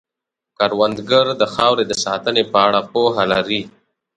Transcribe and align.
کروندګر 0.57 1.25
د 1.41 1.43
خاورې 1.53 1.83
د 1.87 1.93
ساتنې 2.03 2.43
په 2.51 2.57
اړه 2.67 2.79
پوهه 2.91 3.23
لري 3.33 3.61